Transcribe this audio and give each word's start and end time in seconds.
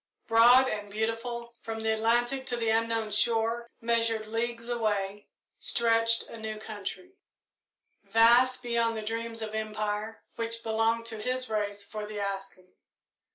Broad 0.27 0.67
and 0.67 0.89
beautiful, 0.89 1.53
from 1.61 1.81
the 1.81 1.93
Atlantic 1.93 2.47
to 2.47 2.57
the 2.57 2.69
unknown 2.71 3.11
shore 3.11 3.69
unmeasured 3.83 4.25
leagues 4.29 4.67
away, 4.67 5.27
stretched 5.59 6.23
a 6.23 6.37
new 6.39 6.57
country, 6.59 7.19
vast 8.05 8.63
beyond 8.63 8.97
the 8.97 9.03
dreams 9.03 9.43
of 9.43 9.53
empire, 9.53 10.23
which 10.37 10.63
belonged 10.63 11.05
to 11.05 11.21
his 11.21 11.51
race 11.51 11.85
for 11.85 12.07
the 12.07 12.19
asking. 12.19 12.73